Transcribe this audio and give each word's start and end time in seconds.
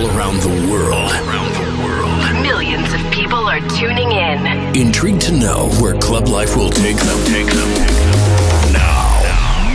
all 0.00 0.16
around 0.16 0.40
the 0.40 0.48
world. 0.70 1.10
Millions 2.42 2.92
of 2.92 3.00
people 3.12 3.38
are 3.48 3.60
tuning 3.76 4.12
in. 4.12 4.46
Intrigued 4.76 5.20
to 5.22 5.32
know 5.32 5.68
where 5.80 5.94
club 5.98 6.28
life 6.28 6.56
will 6.56 6.70
take 6.70 6.96
them. 6.96 7.18
Take 7.26 7.46
them. 7.46 7.68
Now, 8.72 9.20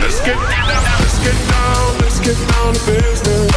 Let's 0.00 0.20
get 0.20 0.34
down, 0.34 0.68
let's 1.00 1.18
get 1.22 1.36
down, 1.50 1.98
let's 1.98 2.20
get 2.20 2.36
down 2.50 2.74
to 2.74 2.80
business. 2.86 3.52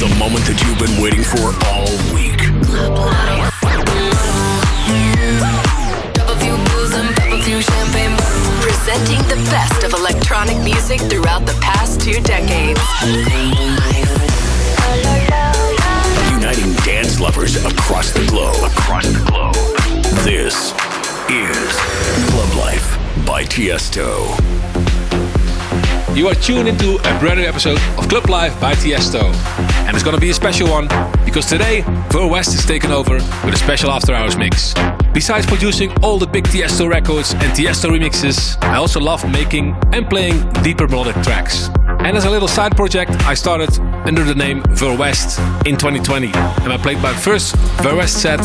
the 0.00 0.14
moment 0.18 0.44
that 0.46 0.60
you've 0.62 0.78
been 0.78 1.00
waiting 1.02 1.24
for 1.24 1.52
all 1.68 1.88
week. 2.14 2.40
Pop 6.16 6.28
a 6.28 6.36
few 6.40 6.56
booze 6.56 6.94
and 6.94 7.16
pop 7.16 7.32
a 7.32 7.42
few 7.42 7.60
champagne. 7.60 8.16
Presenting 8.60 9.22
the 9.28 9.36
best 9.50 9.84
of 9.84 9.92
electronic 9.92 10.58
music 10.62 11.00
throughout 11.00 11.44
the 11.46 11.56
past 11.60 12.00
two 12.00 12.20
decades. 12.20 12.80
Uniting 16.56 16.84
dance 16.84 17.20
lovers 17.20 17.62
across 17.64 18.12
the 18.12 18.24
globe. 18.26 18.56
Across 18.64 19.08
the 19.08 19.24
globe. 19.30 19.54
This 20.24 20.72
is 21.28 21.76
Club 22.30 22.54
Life 22.56 23.26
by 23.26 23.44
Tiesto. 23.44 24.34
You 26.16 26.28
are 26.28 26.34
tuned 26.34 26.68
into 26.68 26.96
a 26.96 27.18
brand 27.18 27.40
new 27.40 27.46
episode 27.46 27.78
of 27.98 28.08
Club 28.08 28.30
Life 28.30 28.58
by 28.58 28.74
Tiesto. 28.74 29.34
And 29.86 29.94
it's 29.94 30.04
gonna 30.04 30.18
be 30.18 30.30
a 30.30 30.34
special 30.34 30.68
one 30.68 30.88
because 31.26 31.46
today 31.46 31.82
Ver 32.10 32.26
West 32.26 32.54
is 32.54 32.64
taking 32.64 32.90
over 32.90 33.14
with 33.44 33.52
a 33.52 33.58
special 33.58 33.90
after 33.90 34.14
hours 34.14 34.36
mix. 34.36 34.72
Besides 35.12 35.46
producing 35.46 35.92
all 36.02 36.18
the 36.18 36.26
big 36.26 36.44
Tiesto 36.44 36.88
records 36.88 37.32
and 37.34 37.52
Tiesto 37.52 37.90
remixes, 37.90 38.56
I 38.62 38.76
also 38.76 39.00
love 39.00 39.30
making 39.30 39.76
and 39.92 40.08
playing 40.08 40.48
deeper 40.62 40.88
melodic 40.88 41.16
tracks. 41.22 41.68
And 42.00 42.16
as 42.16 42.24
a 42.24 42.30
little 42.30 42.48
side 42.48 42.76
project, 42.76 43.10
I 43.26 43.34
started 43.34 43.70
under 44.06 44.22
the 44.22 44.34
name 44.34 44.62
Ver 44.70 44.96
West 44.96 45.38
in 45.66 45.76
2020. 45.76 46.26
And 46.62 46.72
I 46.72 46.76
played 46.76 47.00
my 47.00 47.12
first 47.12 47.56
Ver 47.82 47.96
West 47.96 48.22
set 48.22 48.40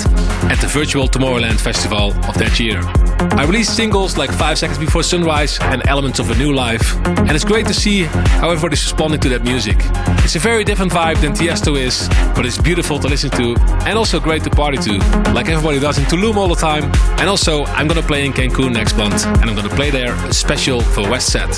at 0.52 0.60
the 0.60 0.68
virtual 0.68 1.08
Tomorrowland 1.08 1.60
Festival 1.60 2.14
of 2.28 2.36
that 2.36 2.60
year. 2.60 3.01
I 3.22 3.46
released 3.46 3.76
singles 3.76 4.18
like 4.18 4.32
5 4.32 4.58
Seconds 4.58 4.80
Before 4.80 5.04
Sunrise 5.04 5.60
and 5.62 5.88
Elements 5.88 6.20
of 6.20 6.32
a 6.32 6.36
New 6.36 6.54
Life. 6.54 6.96
And 7.06 7.32
it's 7.32 7.46
great 7.46 7.68
to 7.68 7.74
see 7.74 8.04
how 8.04 8.50
everybody's 8.50 8.84
responding 8.84 9.20
to 9.22 9.30
that 9.30 9.44
music. 9.44 9.78
It's 10.26 10.36
a 10.36 10.40
very 10.40 10.64
different 10.64 10.92
vibe 10.92 11.22
than 11.22 11.34
Tiesto 11.34 11.80
is, 11.80 12.10
but 12.36 12.46
it's 12.46 12.58
beautiful 12.58 12.98
to 13.00 13.08
listen 13.08 13.30
to 13.32 13.56
and 13.86 13.98
also 13.98 14.20
great 14.20 14.44
to 14.44 14.50
party 14.50 14.78
to, 14.80 14.98
like 15.34 15.48
everybody 15.50 15.80
does 15.80 16.00
in 16.00 16.06
Tulum 16.06 16.36
all 16.36 16.48
the 16.48 16.56
time. 16.56 16.86
And 17.20 17.30
also, 17.30 17.66
I'm 17.66 17.88
gonna 17.88 18.02
play 18.02 18.26
in 18.26 18.34
Cancun 18.34 18.74
next 18.74 18.98
month, 18.98 19.26
and 19.26 19.50
I'm 19.50 19.56
gonna 19.56 19.70
play 19.70 19.92
there 19.92 20.14
a 20.26 20.34
special 20.34 20.82
Ver 20.82 21.10
West 21.10 21.32
set. 21.32 21.54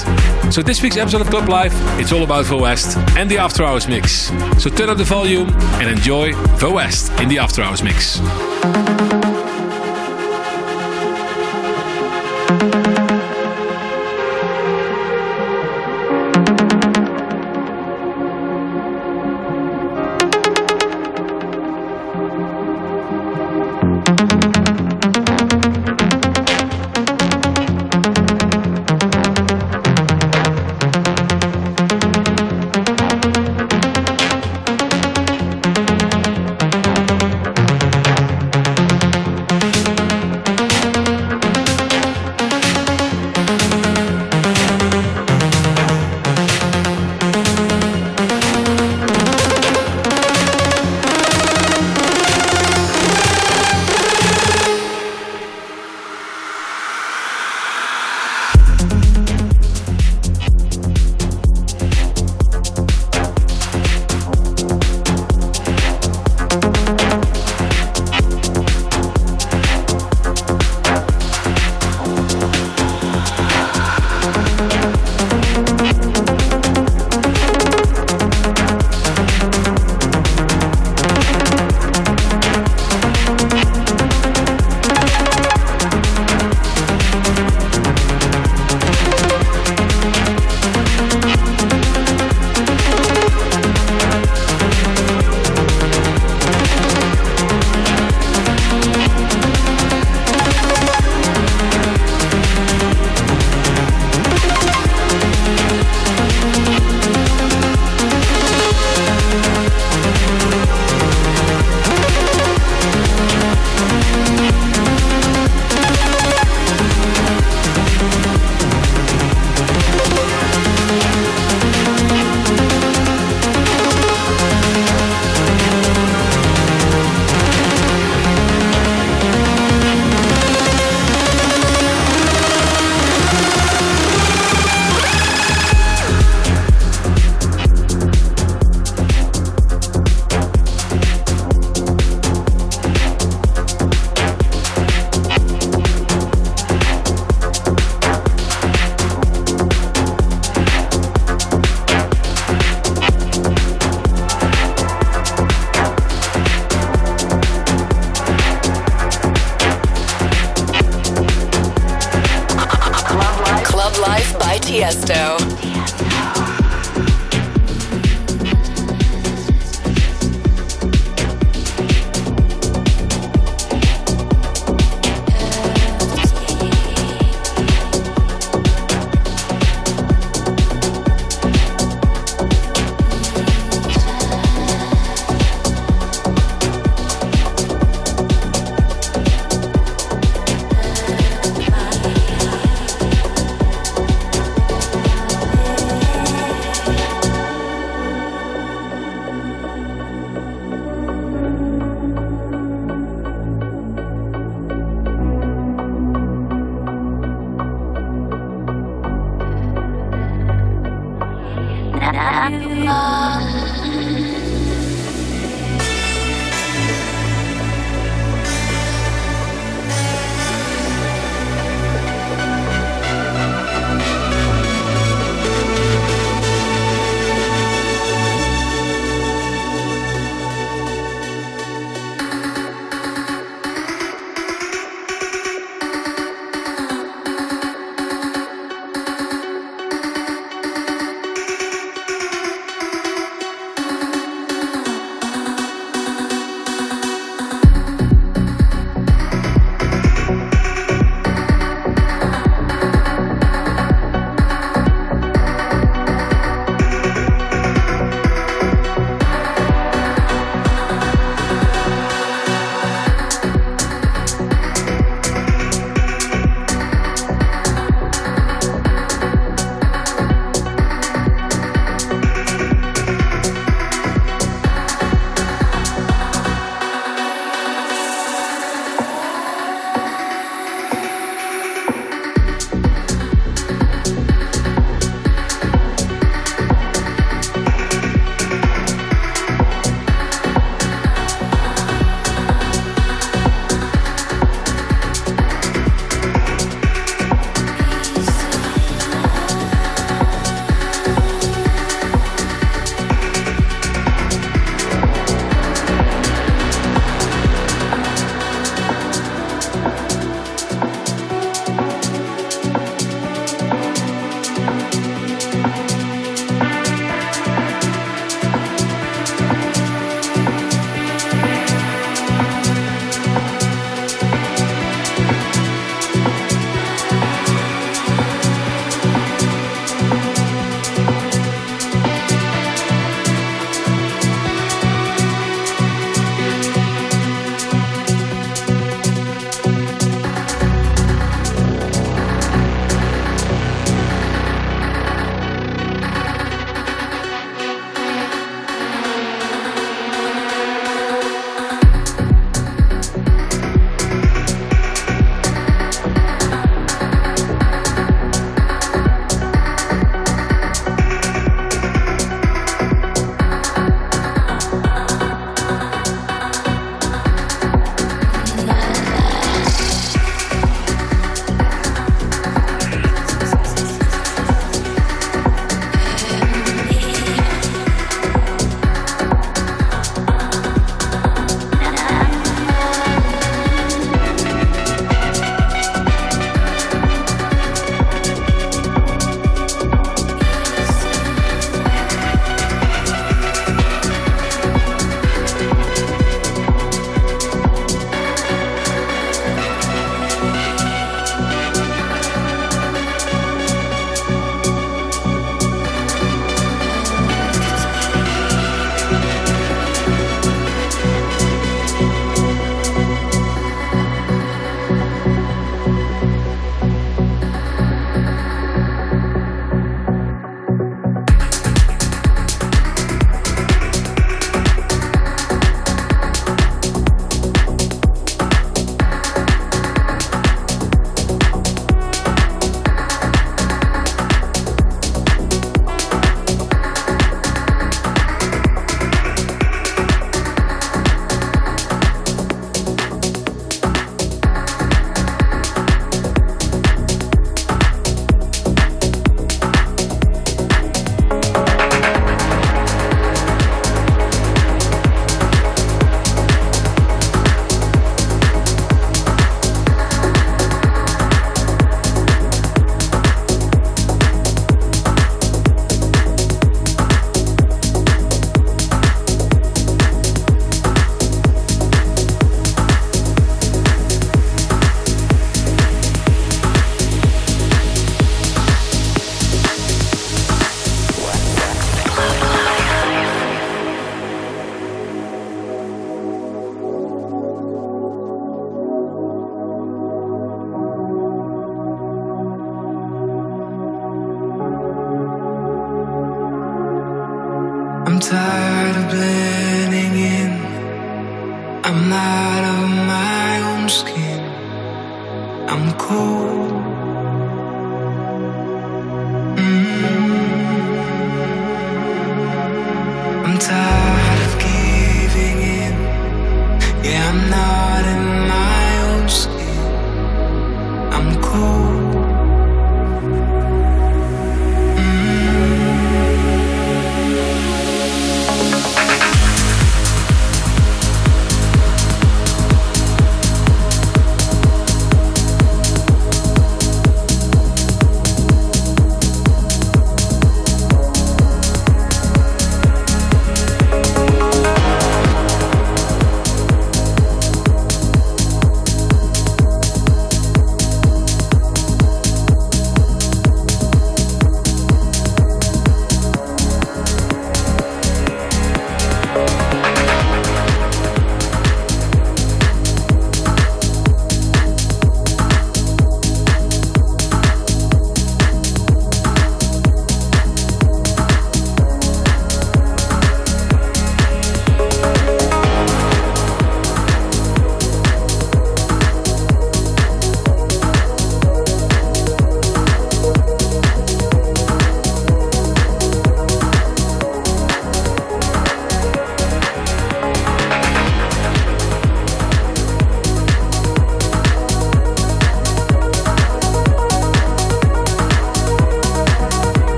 So 0.51 0.61
this 0.61 0.81
week's 0.81 0.97
episode 0.97 1.21
of 1.21 1.29
Club 1.29 1.47
Life, 1.47 1.73
it's 1.99 2.11
all 2.11 2.23
about 2.23 2.45
Ver 2.45 2.57
West 2.57 2.97
and 3.17 3.29
the 3.31 3.37
After 3.37 3.63
Hours 3.63 3.87
mix. 3.87 4.31
So 4.61 4.69
turn 4.69 4.89
up 4.89 4.97
the 4.97 5.05
volume 5.05 5.49
and 5.79 5.89
enjoy 5.89 6.33
Ver 6.57 6.71
West 6.71 7.11
in 7.21 7.29
the 7.29 7.39
After 7.39 7.61
Hours 7.61 7.81
mix. 7.81 8.19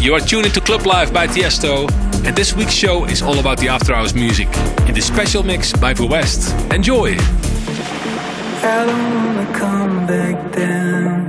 You 0.00 0.14
are 0.14 0.20
tuned 0.20 0.46
into 0.46 0.60
Club 0.62 0.86
Life 0.86 1.12
by 1.12 1.26
Tiesto, 1.26 1.86
and 2.24 2.34
this 2.34 2.54
week's 2.54 2.72
show 2.72 3.04
is 3.04 3.20
all 3.20 3.38
about 3.38 3.58
the 3.58 3.68
After 3.68 3.92
Hours 3.92 4.14
music 4.14 4.48
in 4.88 4.94
the 4.94 5.02
special 5.02 5.42
mix 5.42 5.74
by 5.74 5.92
Ver 5.92 6.06
West. 6.06 6.54
Enjoy! 6.72 7.14
I 8.62 8.86
don't 8.86 9.14
wanna 9.14 9.46
come 9.52 10.06
back 10.06 10.52
down. 10.52 11.28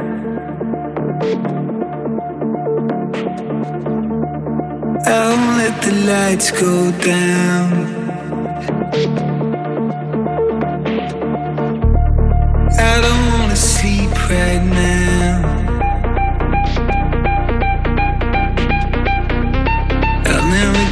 I 5.06 5.30
won't 5.30 5.58
let 5.58 5.82
the 5.82 5.92
lights 6.08 6.52
go 6.52 6.92
down. 7.02 9.31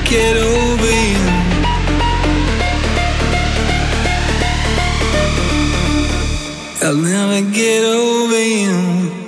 Get 0.10 0.36
over 0.38 0.92
you. 1.12 1.20
I'll 6.82 6.96
never 6.96 7.51
get 7.51 7.84
over 7.86 8.44
you. 8.44 9.18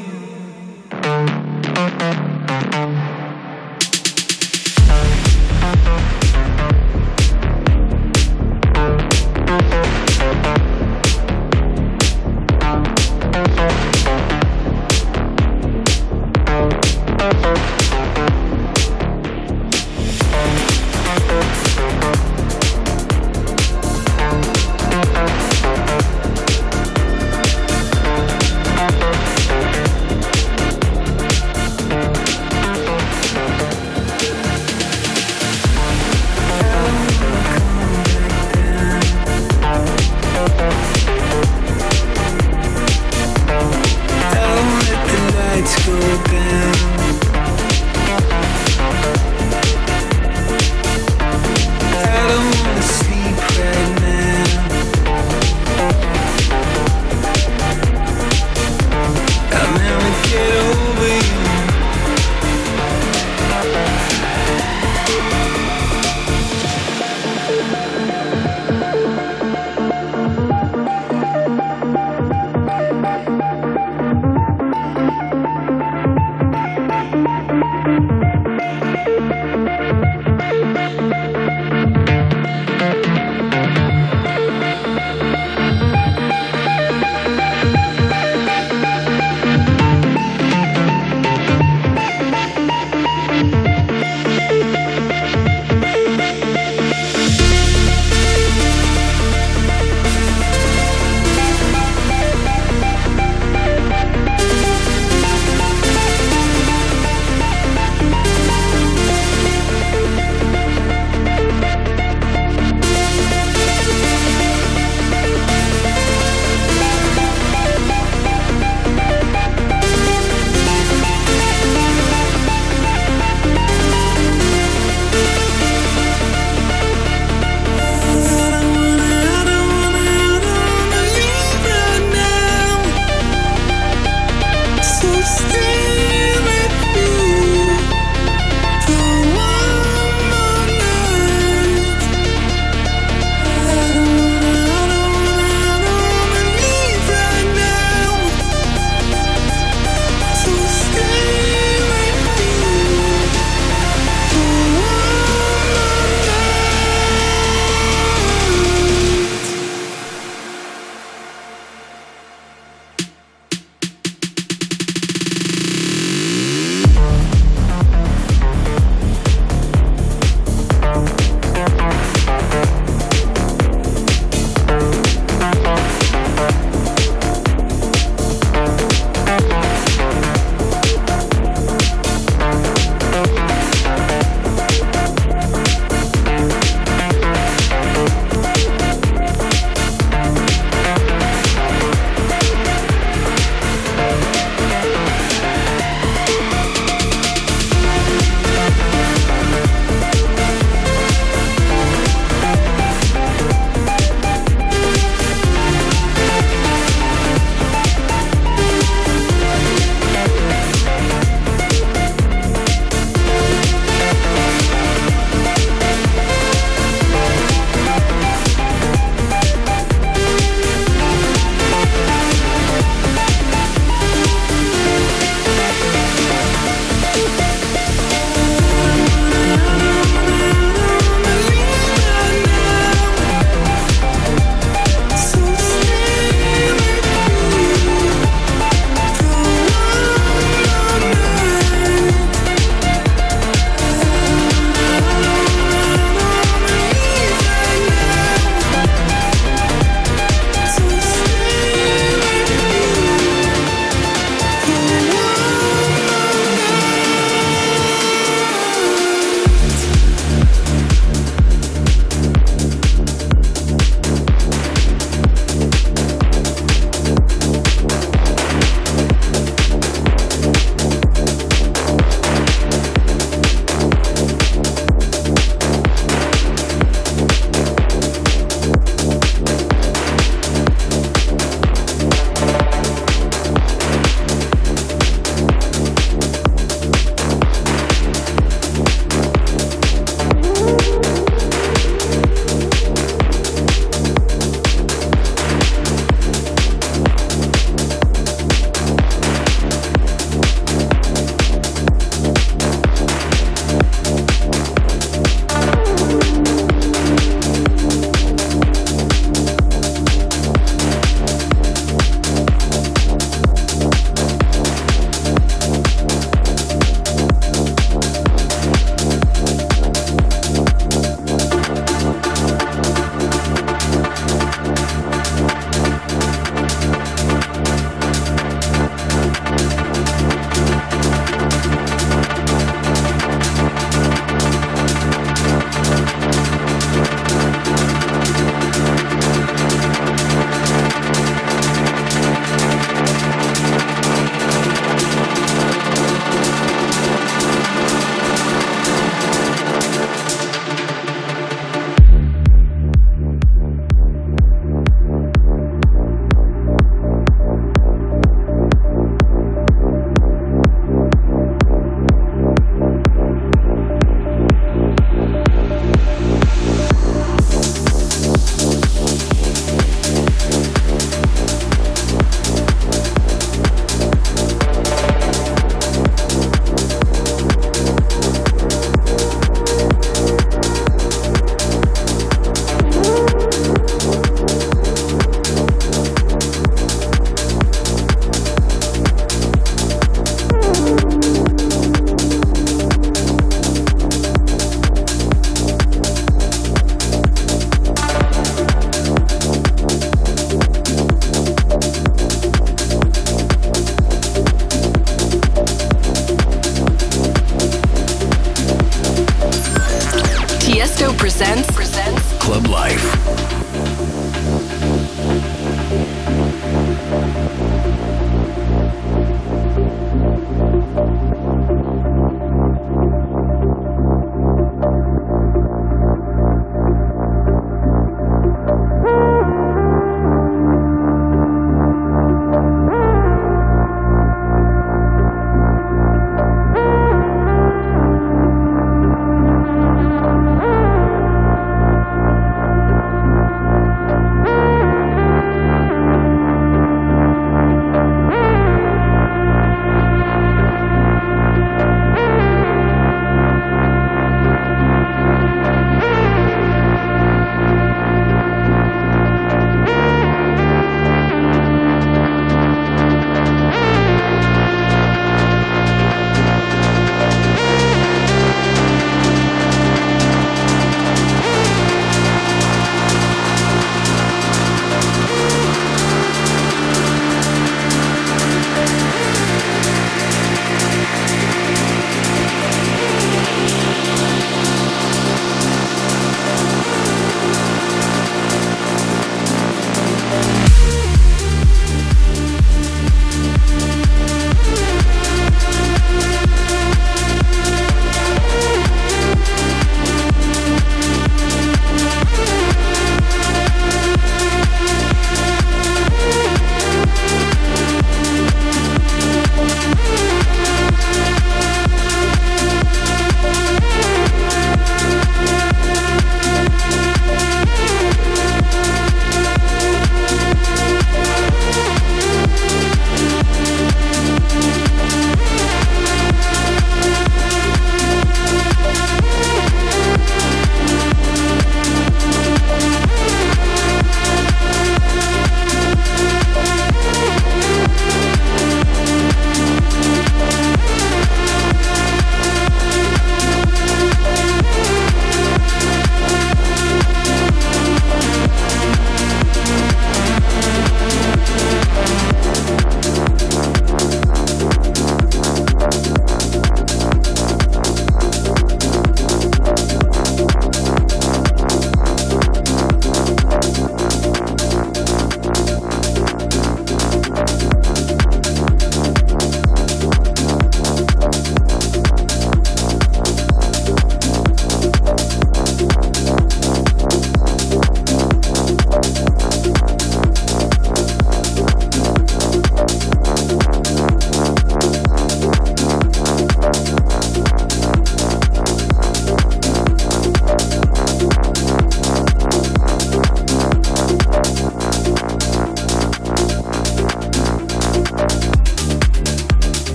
Presents 411.21 411.69
presents 411.69 412.33
Club 412.43 412.65
Life. 412.65 413.60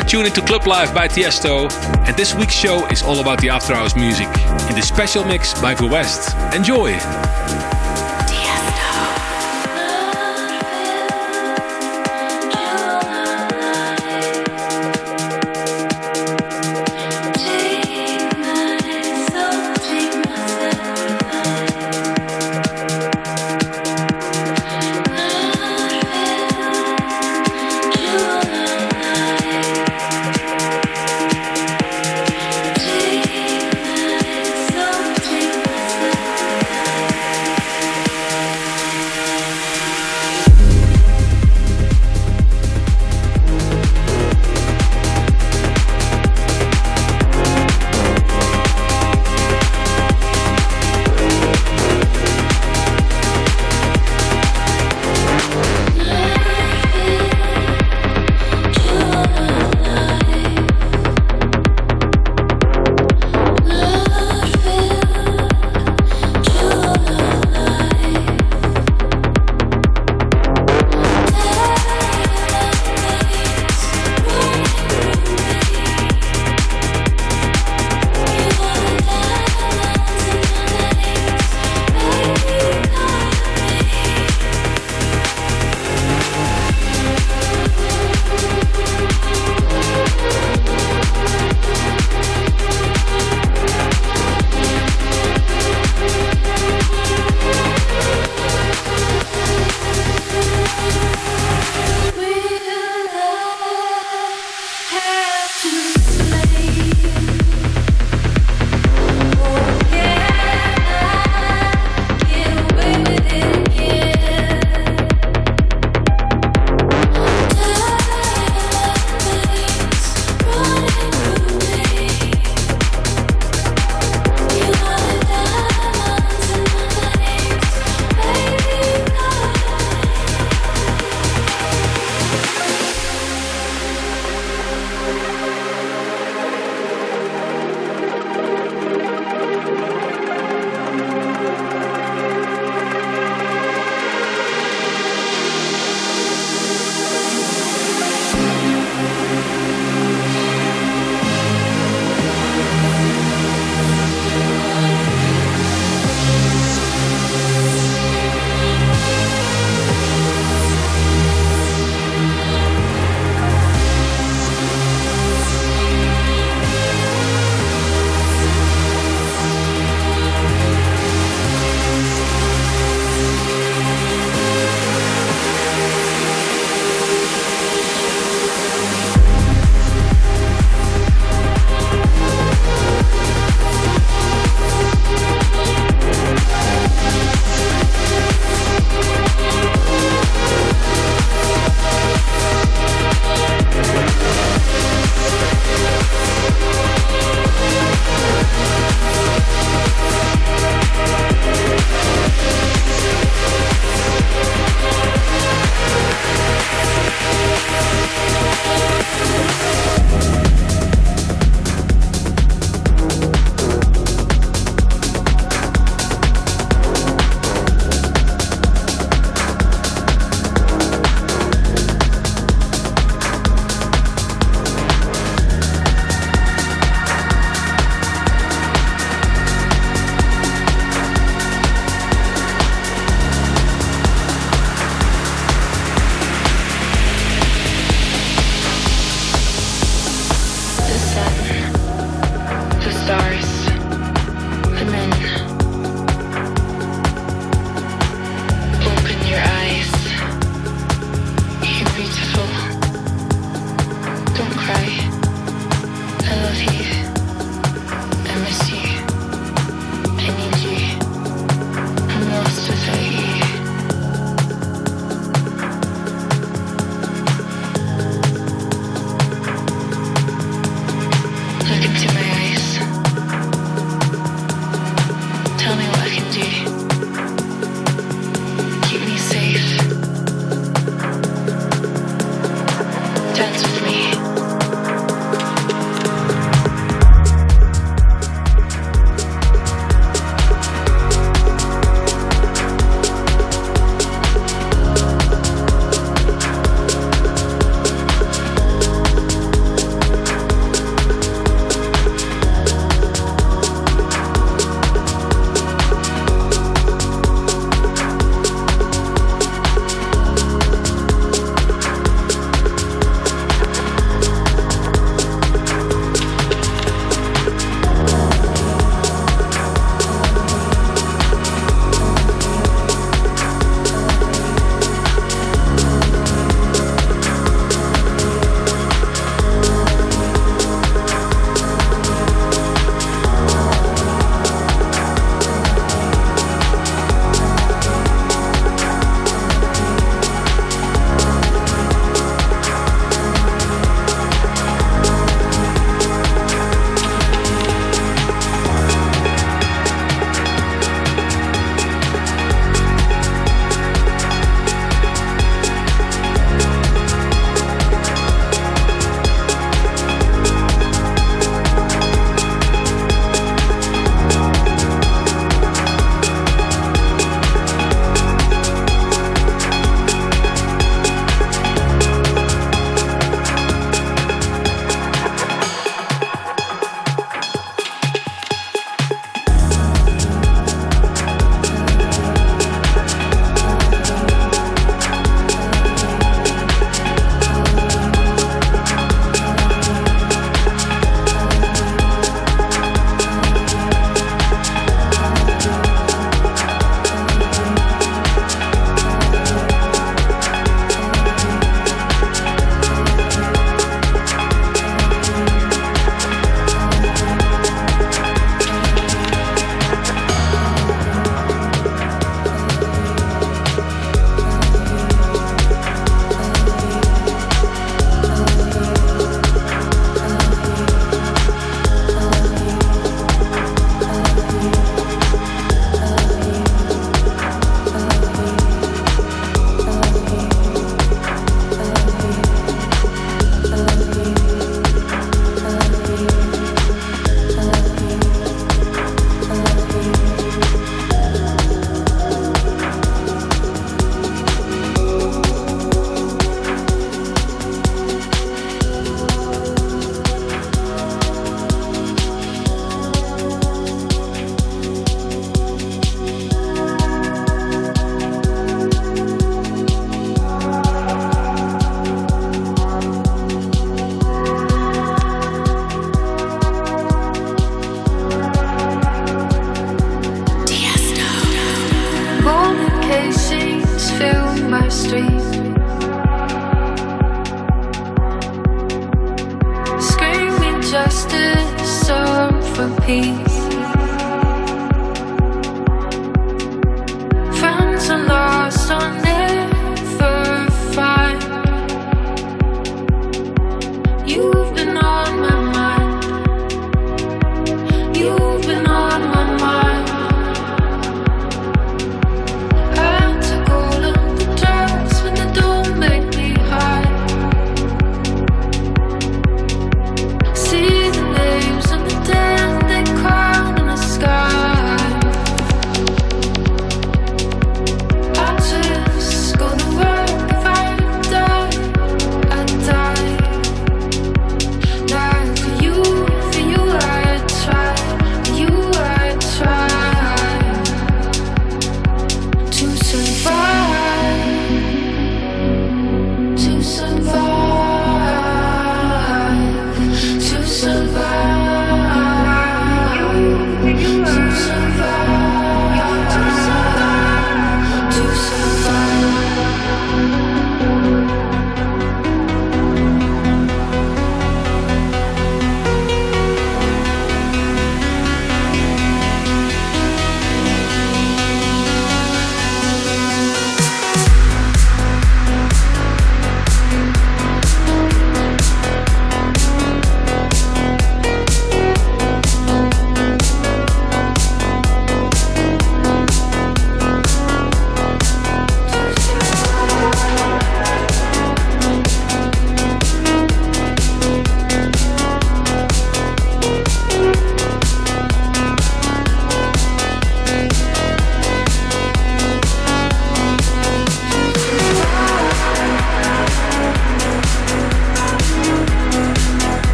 Are 0.00 0.04
tuned 0.04 0.26
into 0.26 0.40
Club 0.40 0.66
Life 0.66 0.94
by 0.94 1.08
Tiesto, 1.08 1.70
and 2.06 2.16
this 2.16 2.34
week's 2.34 2.54
show 2.54 2.86
is 2.86 3.02
all 3.02 3.20
about 3.20 3.38
the 3.42 3.50
After 3.50 3.74
Hours 3.74 3.94
music 3.94 4.28
in 4.70 4.74
the 4.74 4.80
special 4.82 5.26
mix 5.26 5.52
by 5.60 5.74
Ver 5.74 5.88
West. 5.88 6.34
Enjoy! 6.54 6.98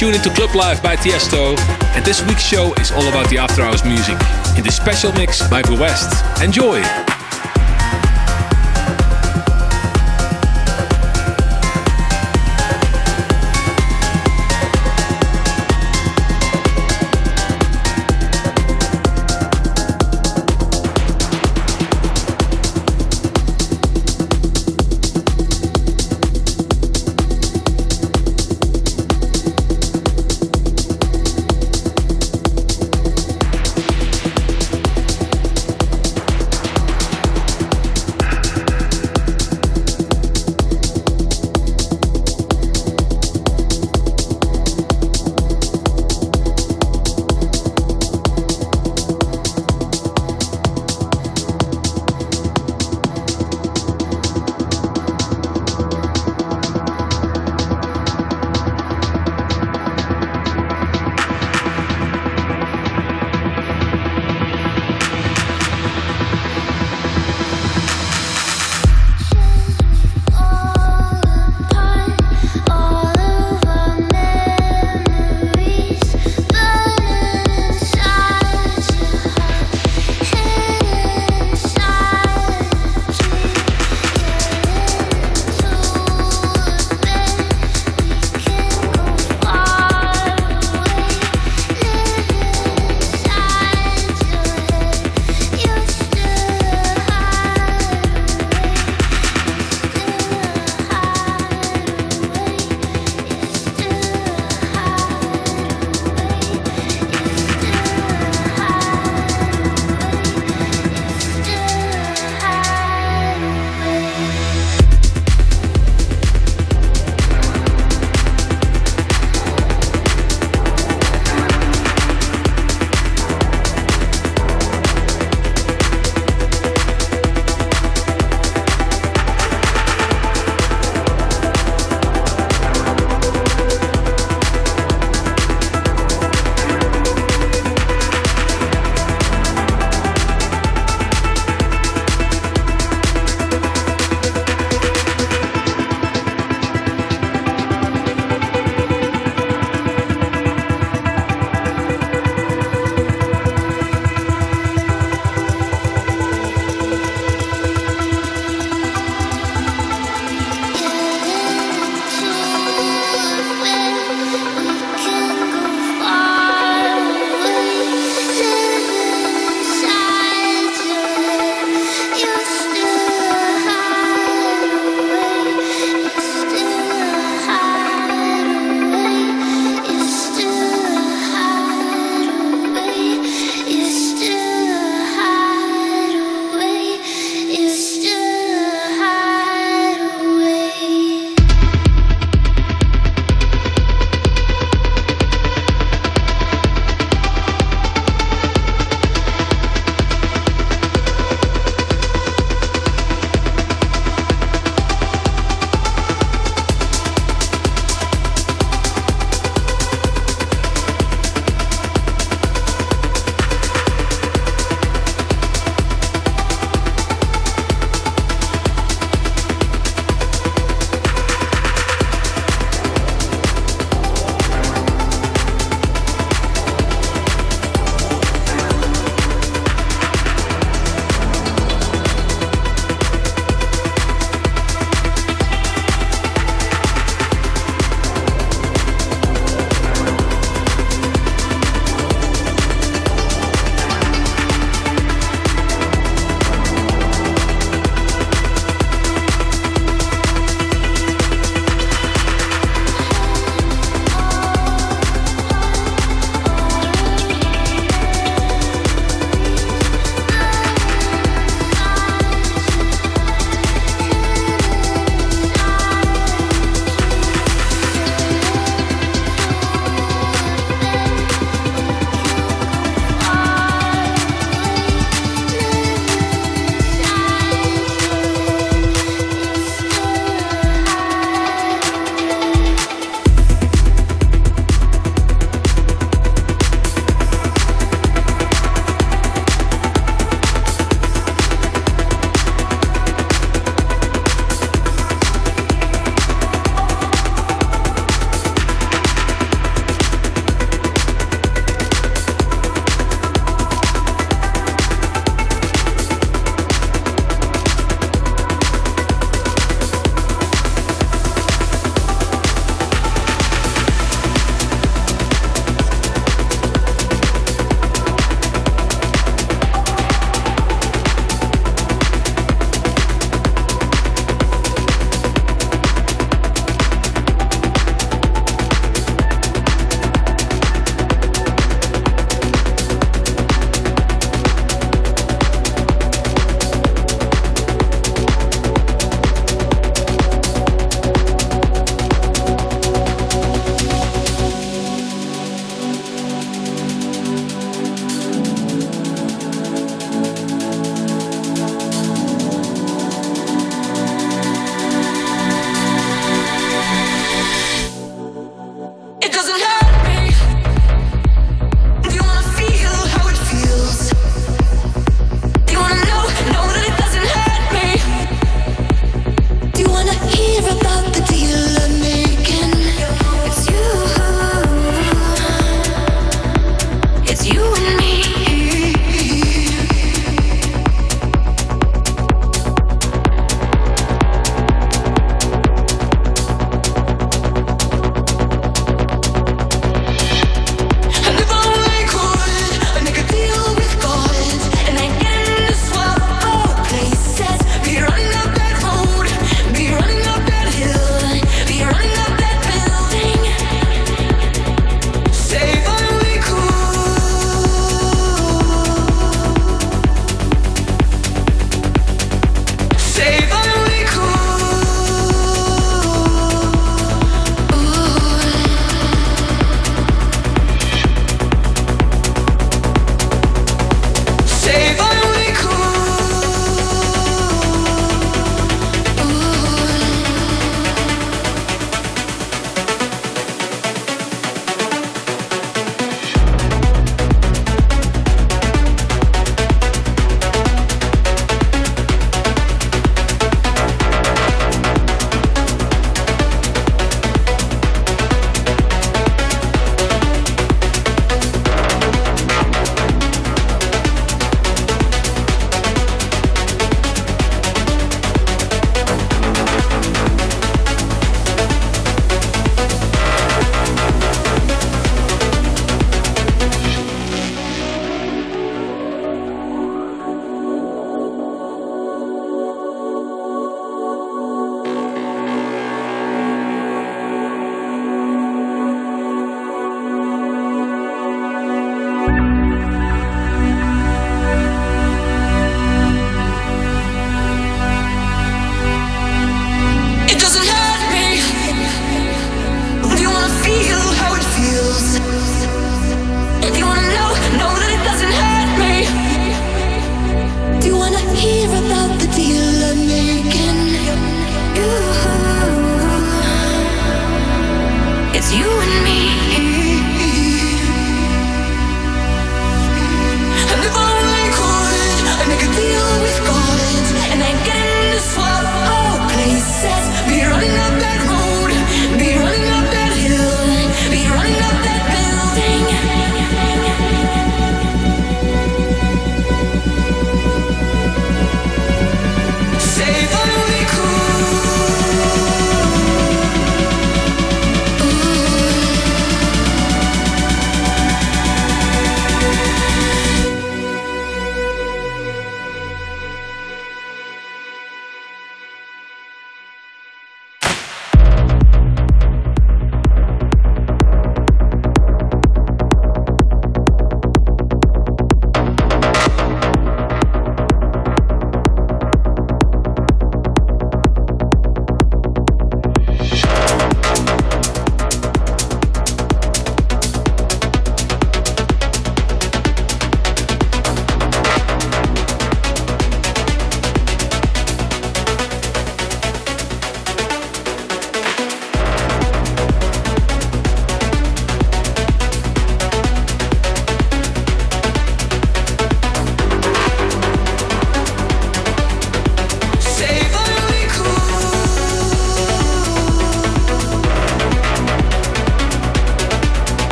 Tuned 0.00 0.16
into 0.16 0.30
Club 0.30 0.54
Life 0.54 0.82
by 0.82 0.96
Tiesto, 0.96 1.58
and 1.94 2.02
this 2.06 2.26
week's 2.26 2.42
show 2.42 2.72
is 2.80 2.90
all 2.90 3.06
about 3.08 3.28
the 3.28 3.36
After 3.36 3.60
Hours 3.60 3.84
music 3.84 4.16
in 4.56 4.64
this 4.64 4.74
special 4.74 5.12
mix 5.12 5.46
by 5.50 5.60
Ver 5.60 5.78
West. 5.78 6.24
Enjoy! 6.42 7.09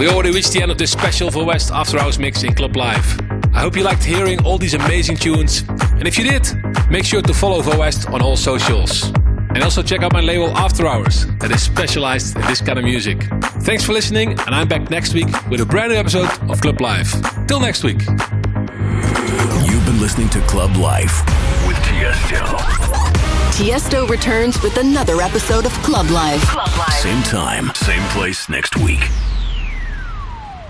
We 0.00 0.08
already 0.08 0.30
reached 0.30 0.52
the 0.52 0.62
end 0.62 0.70
of 0.70 0.78
this 0.78 0.90
special 0.90 1.28
Ver 1.28 1.44
West 1.44 1.70
After 1.70 1.98
Hours 1.98 2.18
mix 2.18 2.42
in 2.42 2.54
Club 2.54 2.74
Life. 2.74 3.20
I 3.52 3.60
hope 3.60 3.76
you 3.76 3.82
liked 3.82 4.02
hearing 4.02 4.42
all 4.46 4.56
these 4.56 4.72
amazing 4.72 5.18
tunes. 5.18 5.62
And 5.68 6.08
if 6.08 6.16
you 6.16 6.24
did, 6.24 6.48
make 6.90 7.04
sure 7.04 7.20
to 7.20 7.34
follow 7.34 7.60
Ver 7.60 7.76
West 7.76 8.08
on 8.08 8.22
all 8.22 8.34
socials. 8.34 9.10
And 9.50 9.62
also 9.62 9.82
check 9.82 10.02
out 10.02 10.14
my 10.14 10.22
label 10.22 10.56
After 10.56 10.86
Hours 10.86 11.26
that 11.40 11.50
is 11.50 11.62
specialized 11.62 12.34
in 12.34 12.46
this 12.46 12.62
kind 12.62 12.78
of 12.78 12.84
music. 12.86 13.24
Thanks 13.60 13.84
for 13.84 13.92
listening, 13.92 14.30
and 14.30 14.54
I'm 14.54 14.68
back 14.68 14.88
next 14.88 15.12
week 15.12 15.28
with 15.50 15.60
a 15.60 15.66
brand 15.66 15.92
new 15.92 15.98
episode 15.98 16.30
of 16.48 16.62
Club 16.62 16.80
Life. 16.80 17.12
Till 17.46 17.60
next 17.60 17.84
week. 17.84 18.00
You've 18.00 19.84
been 19.84 20.00
listening 20.00 20.30
to 20.30 20.40
Club 20.46 20.74
Life 20.76 21.22
with 21.68 21.76
Tiesto. 21.76 22.56
Tiesto 23.52 24.08
returns 24.08 24.62
with 24.62 24.78
another 24.78 25.20
episode 25.20 25.66
of 25.66 25.72
Club 25.82 26.08
Life. 26.08 26.42
Same 27.02 27.22
time, 27.24 27.70
same 27.74 28.02
place 28.14 28.48
next 28.48 28.78
week. 28.78 29.02